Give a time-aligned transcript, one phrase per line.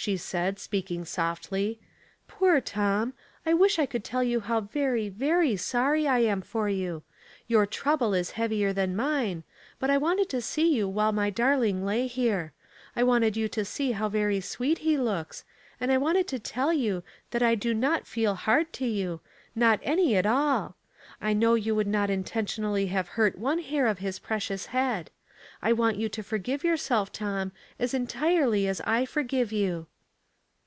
[0.00, 1.80] she said, speaking softly.
[2.04, 3.12] *' Poor Tom!
[3.44, 7.02] I wish I could tell you how very, very sorry I am for you.
[7.48, 9.42] Your trouble is heavier than mine,
[9.80, 12.52] but I wanted to see you while my darling lay here;
[12.94, 15.42] I wanted you to see how very sweet he looks,
[15.80, 19.18] and I wanted to tell you that I do not feel hard to you,
[19.56, 20.76] not any at all.
[21.20, 25.10] I know you would not intentionally have hurt one hair of his precious head.
[25.60, 27.50] I want you to forgive yourself, Tom,
[27.80, 29.88] as entirely as I forgive you."